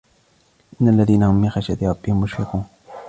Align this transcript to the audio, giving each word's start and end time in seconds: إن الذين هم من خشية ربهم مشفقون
إن 0.81 0.87
الذين 0.89 1.23
هم 1.23 1.35
من 1.35 1.49
خشية 1.49 1.77
ربهم 1.83 2.21
مشفقون 2.21 2.65